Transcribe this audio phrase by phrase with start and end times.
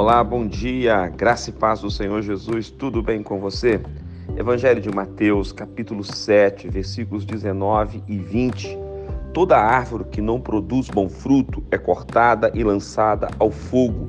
[0.00, 3.78] Olá, bom dia, graça e paz do Senhor Jesus, tudo bem com você?
[4.34, 8.78] Evangelho de Mateus, capítulo 7, versículos 19 e 20.
[9.34, 14.08] Toda árvore que não produz bom fruto é cortada e lançada ao fogo.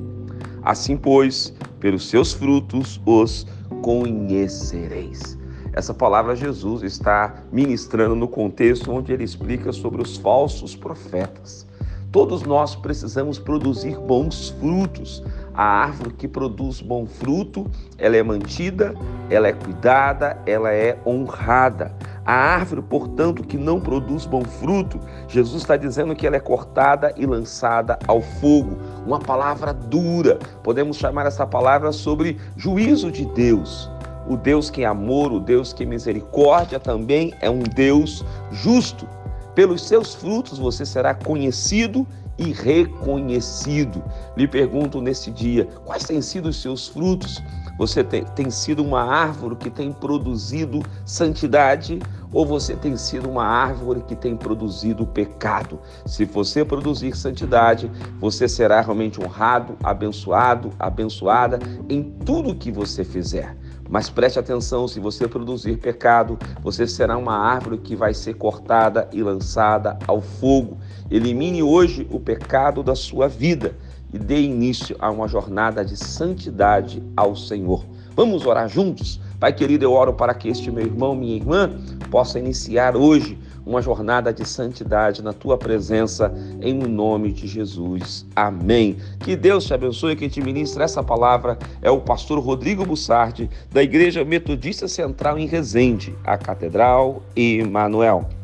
[0.62, 3.46] Assim, pois, pelos seus frutos os
[3.82, 5.38] conhecereis.
[5.74, 11.66] Essa palavra Jesus está ministrando no contexto onde ele explica sobre os falsos profetas.
[12.12, 15.24] Todos nós precisamos produzir bons frutos.
[15.54, 18.94] A árvore que produz bom fruto, ela é mantida,
[19.28, 21.94] ela é cuidada, ela é honrada.
[22.24, 24.98] A árvore, portanto, que não produz bom fruto,
[25.28, 28.78] Jesus está dizendo que ela é cortada e lançada ao fogo.
[29.06, 30.38] Uma palavra dura.
[30.62, 33.90] Podemos chamar essa palavra sobre juízo de Deus.
[34.28, 39.06] O Deus que é amor, o Deus que é misericórdia também é um Deus justo.
[39.54, 42.06] Pelos seus frutos você será conhecido
[42.38, 44.02] e reconhecido.
[44.36, 47.42] Lhe pergunto nesse dia: quais têm sido os seus frutos?
[47.78, 51.98] Você tem, tem, sido uma árvore que tem produzido santidade
[52.32, 55.80] ou você tem sido uma árvore que tem produzido pecado?
[56.06, 57.90] Se você produzir santidade,
[58.20, 63.56] você será realmente honrado, abençoado, abençoada em tudo que você fizer.
[63.92, 69.06] Mas preste atenção: se você produzir pecado, você será uma árvore que vai ser cortada
[69.12, 70.78] e lançada ao fogo.
[71.10, 73.76] Elimine hoje o pecado da sua vida
[74.10, 77.84] e dê início a uma jornada de santidade ao Senhor.
[78.16, 79.20] Vamos orar juntos?
[79.38, 81.70] Pai querido, eu oro para que este meu irmão, minha irmã,
[82.10, 88.26] possa iniciar hoje uma jornada de santidade na tua presença, em nome de Jesus.
[88.34, 88.96] Amém.
[89.20, 90.16] Que Deus te abençoe.
[90.16, 95.46] Quem te ministra essa palavra é o pastor Rodrigo Bussardi, da Igreja Metodista Central em
[95.46, 98.41] Resende, a Catedral Emanuel.